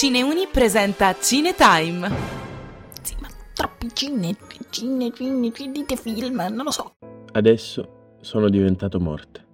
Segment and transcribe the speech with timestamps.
[0.00, 2.08] Cineuni presenta Cinetime.
[3.02, 4.34] Sì, ma troppi cine,
[4.70, 6.94] cine, cine, dite film, non lo so.
[7.32, 9.44] Adesso sono diventato morte,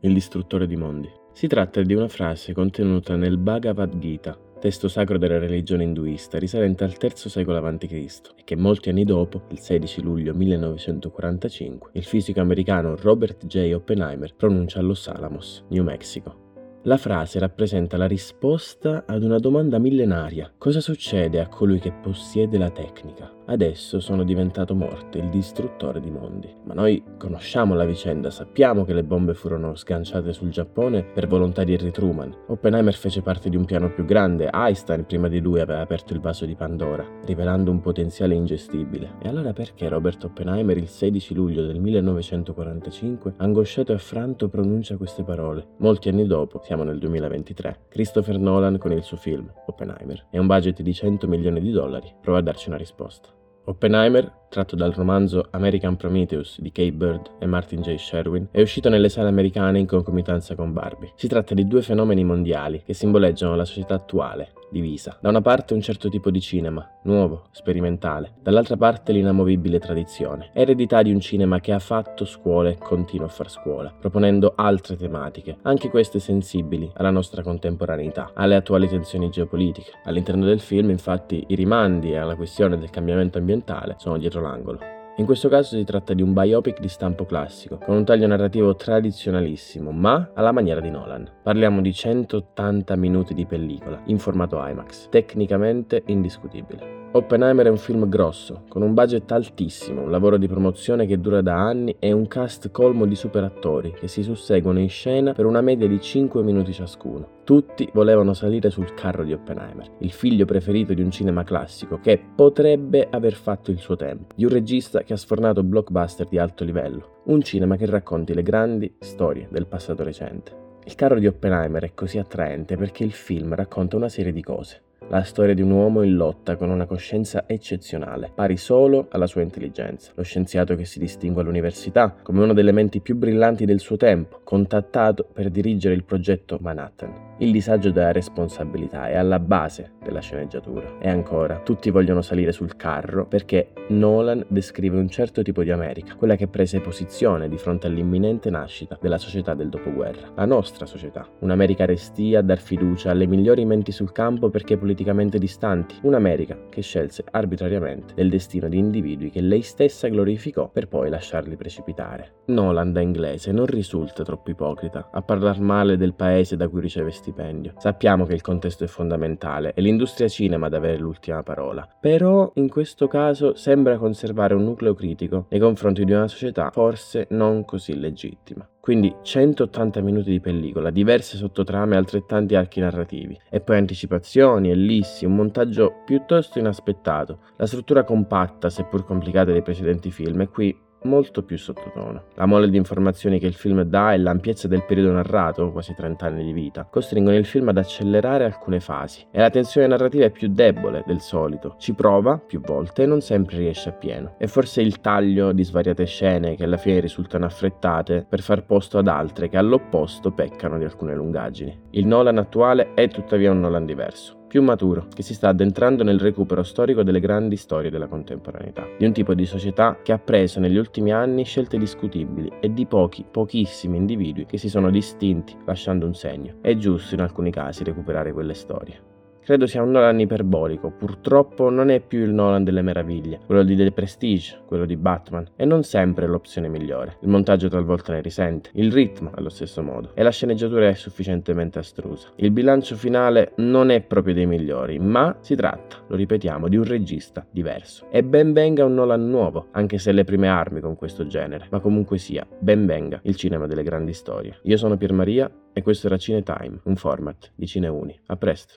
[0.00, 1.10] il distruttore di mondi.
[1.32, 6.84] Si tratta di una frase contenuta nel Bhagavad Gita, testo sacro della religione induista risalente
[6.84, 7.88] al III secolo a.C.
[8.36, 13.72] e che molti anni dopo, il 16 luglio 1945, il fisico americano Robert J.
[13.72, 16.43] Oppenheimer pronuncia a Los Alamos, New Mexico.
[16.86, 20.52] La frase rappresenta la risposta ad una domanda millenaria.
[20.58, 23.32] Cosa succede a colui che possiede la tecnica?
[23.46, 26.48] Adesso sono diventato morte, il distruttore di mondi.
[26.64, 31.62] Ma noi conosciamo la vicenda, sappiamo che le bombe furono sganciate sul Giappone per volontà
[31.62, 32.34] di Harry Truman.
[32.46, 36.20] Oppenheimer fece parte di un piano più grande, Einstein prima di lui aveva aperto il
[36.20, 39.16] vaso di Pandora, rivelando un potenziale ingestibile.
[39.20, 45.22] E allora perché Robert Oppenheimer il 16 luglio del 1945, angosciato e affranto, pronuncia queste
[45.22, 45.66] parole?
[45.78, 50.46] Molti anni dopo, siamo nel 2023, Christopher Nolan con il suo film, Oppenheimer, e un
[50.46, 53.33] budget di 100 milioni di dollari, prova a darci una risposta.
[53.66, 57.94] Oppenheimer, tratto dal romanzo American Prometheus di Kate Bird e Martin J.
[57.96, 61.12] Sherwin, è uscito nelle sale americane in concomitanza con Barbie.
[61.16, 65.16] Si tratta di due fenomeni mondiali che simboleggiano la società attuale, divisa.
[65.20, 71.02] Da una parte un certo tipo di cinema, nuovo, sperimentale, dall'altra parte l'inamovibile tradizione, eredità
[71.02, 75.58] di un cinema che ha fatto scuola e continua a far scuola, proponendo altre tematiche,
[75.62, 79.92] anche queste sensibili alla nostra contemporaneità, alle attuali tensioni geopolitiche.
[80.04, 84.93] All'interno del film, infatti, i rimandi alla questione del cambiamento ambientale sono dietro l'angolo.
[85.16, 88.74] In questo caso si tratta di un biopic di stampo classico, con un taglio narrativo
[88.74, 91.30] tradizionalissimo, ma alla maniera di Nolan.
[91.40, 97.03] Parliamo di 180 minuti di pellicola, in formato IMAX, tecnicamente indiscutibile.
[97.16, 101.42] Oppenheimer è un film grosso, con un budget altissimo, un lavoro di promozione che dura
[101.42, 105.46] da anni e un cast colmo di super attori che si susseguono in scena per
[105.46, 107.42] una media di 5 minuti ciascuno.
[107.44, 112.20] Tutti volevano salire sul carro di Oppenheimer, il figlio preferito di un cinema classico che
[112.34, 116.64] potrebbe aver fatto il suo tempo, di un regista che ha sfornato blockbuster di alto
[116.64, 120.62] livello, un cinema che racconti le grandi storie del passato recente.
[120.84, 124.82] Il carro di Oppenheimer è così attraente perché il film racconta una serie di cose
[125.08, 129.42] la storia di un uomo in lotta con una coscienza eccezionale, pari solo alla sua
[129.42, 130.12] intelligenza.
[130.14, 134.40] Lo scienziato che si distingue all'università come uno delle menti più brillanti del suo tempo,
[134.42, 137.33] contattato per dirigere il progetto Manhattan.
[137.38, 140.98] Il disagio della responsabilità è alla base della sceneggiatura.
[141.00, 146.14] E ancora, tutti vogliono salire sul carro perché Nolan descrive un certo tipo di America,
[146.14, 151.28] quella che prese posizione di fronte all'imminente nascita della società del dopoguerra, la nostra società.
[151.40, 156.82] Un'America restia a dar fiducia alle migliori menti sul campo perché politicamente distanti, un'America che
[156.82, 162.42] scelse arbitrariamente del destino di individui che lei stessa glorificò per poi lasciarli precipitare.
[162.46, 167.10] Nolan da inglese non risulta troppo ipocrita a parlare male del paese da cui riceve
[167.24, 167.72] stipendio.
[167.78, 172.68] Sappiamo che il contesto è fondamentale e l'industria cinema deve avere l'ultima parola, però in
[172.68, 177.98] questo caso sembra conservare un nucleo critico nei confronti di una società forse non così
[177.98, 178.68] legittima.
[178.84, 185.24] Quindi 180 minuti di pellicola, diverse sottotrame e altrettanti archi narrativi, e poi anticipazioni, ellissi,
[185.24, 191.42] un montaggio piuttosto inaspettato, la struttura compatta seppur complicata dei precedenti film, e qui molto
[191.42, 192.24] più sottotono.
[192.34, 196.26] La mole di informazioni che il film dà e l'ampiezza del periodo narrato, quasi 30
[196.26, 200.30] anni di vita, costringono il film ad accelerare alcune fasi e la tensione narrativa è
[200.30, 201.76] più debole del solito.
[201.78, 204.34] Ci prova più volte e non sempre riesce appieno.
[204.38, 208.98] E forse il taglio di svariate scene che alla fine risultano affrettate per far posto
[208.98, 211.80] ad altre che all'opposto peccano di alcune lungaggini.
[211.90, 216.20] Il Nolan attuale è tuttavia un Nolan diverso più maturo, che si sta addentrando nel
[216.20, 220.60] recupero storico delle grandi storie della contemporaneità, di un tipo di società che ha preso
[220.60, 226.06] negli ultimi anni scelte discutibili e di pochi, pochissimi individui che si sono distinti lasciando
[226.06, 226.58] un segno.
[226.60, 229.13] È giusto in alcuni casi recuperare quelle storie.
[229.44, 233.76] Credo sia un Nolan iperbolico, purtroppo non è più il Nolan delle meraviglie, quello di
[233.76, 237.18] The Prestige, quello di Batman, e non sempre l'opzione migliore.
[237.20, 241.78] Il montaggio talvolta ne risente, il ritmo allo stesso modo, e la sceneggiatura è sufficientemente
[241.78, 242.28] astrusa.
[242.36, 246.84] Il bilancio finale non è proprio dei migliori, ma si tratta, lo ripetiamo, di un
[246.84, 248.06] regista diverso.
[248.10, 251.80] E ben venga un Nolan nuovo, anche se le prime armi con questo genere, ma
[251.80, 254.60] comunque sia, ben venga il cinema delle grandi storie.
[254.62, 258.18] Io sono Pier Maria e questo era Cine Time, un format di Cine Uni.
[258.28, 258.76] A presto.